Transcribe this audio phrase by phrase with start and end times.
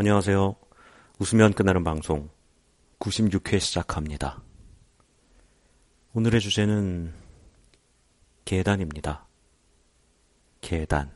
[0.00, 0.56] 안녕하세요.
[1.18, 2.30] 웃으면 끝나는 방송
[3.00, 4.42] 96회 시작합니다.
[6.14, 7.12] 오늘의 주제는
[8.46, 9.26] 계단입니다.
[10.62, 11.14] 계단.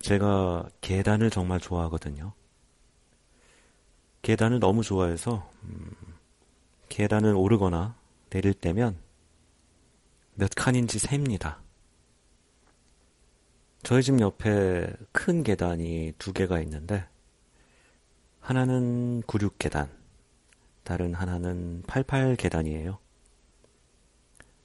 [0.00, 2.32] 제가 계단을 정말 좋아하거든요.
[4.22, 5.92] 계단을 너무 좋아해서 음,
[6.88, 7.94] 계단을 오르거나
[8.30, 8.98] 내릴 때면
[10.34, 11.62] 몇 칸인지 셉니다.
[13.88, 17.06] 저희 집 옆에 큰 계단이 두 개가 있는데
[18.38, 19.88] 하나는 96계단,
[20.84, 22.98] 다른 하나는 88계단이에요.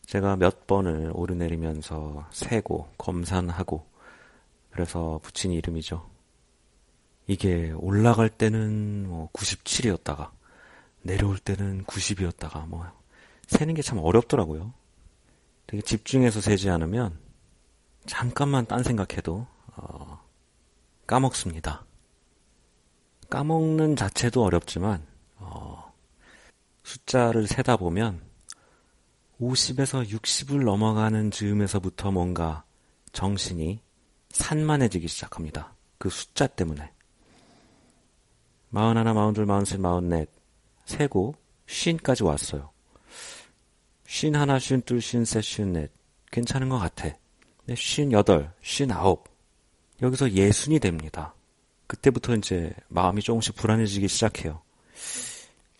[0.08, 3.88] 제가 몇 번을 오르내리면서 세고 검산하고
[4.72, 6.05] 그래서 붙인 이름이죠.
[7.26, 10.31] 이게 올라갈 때는 뭐 97이었다가
[11.02, 12.86] 내려올 때는 90이었다가 뭐
[13.48, 14.73] 세는 게 참 어렵더라고요.
[15.66, 17.23] 되게 집중해서 세지 않으면
[18.05, 20.20] 잠깐만 딴 생각해도 어,
[21.07, 21.85] 까먹습니다.
[23.30, 25.05] 까먹는 자체도 어렵지만
[25.38, 25.94] 어,
[26.83, 28.22] 숫자를 세다 보면
[29.39, 32.63] 50에서 60을 넘어가는 즈음에서부터 뭔가
[33.11, 33.81] 정신이
[34.30, 35.75] 산만해지기 시작합니다.
[35.97, 36.91] 그 숫자 때문에.
[38.72, 40.25] 41, 42, 43, 44,
[40.85, 41.35] 세고
[41.67, 42.72] 쉰까지 왔어요.
[44.06, 45.91] 쉰 하나, 쉰 둘, 쉰 셋, 쉰 넷.
[46.31, 47.09] 괜찮은 것 같아.
[47.66, 49.23] 네, 쉰 여덟, 쉰 아홉.
[50.02, 51.33] 여기서 예순이 됩니다.
[51.88, 54.61] 그때부터 이제 마음이 조금씩 불안해지기 시작해요.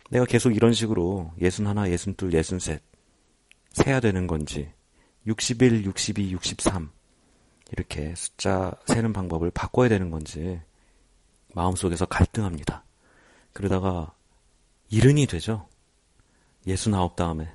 [0.10, 2.82] 내가 계속 이런 식으로 예순 하나, 예순 둘, 예순 셋
[3.72, 4.72] 세야 되는 건지
[5.26, 6.92] 61, 62, 63
[7.72, 10.62] 이렇게 숫자 세는 방법을 바꿔야 되는 건지
[11.54, 12.86] 마음속에서 갈등합니다.
[13.52, 14.14] 그러다가
[14.90, 15.68] 이른이 되죠.
[16.68, 17.52] 예순 아홉 다음에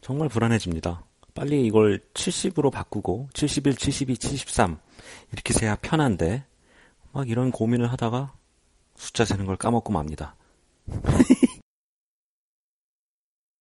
[0.00, 1.04] 정말 불안해집니다.
[1.34, 4.78] 빨리 이걸 70으로 바꾸고 71, 72, 73
[5.32, 6.44] 이렇게 세야 편한데
[7.12, 8.32] 막 이런 고민을 하다가
[8.96, 10.36] 숫자 세는 걸 까먹고 맙니다.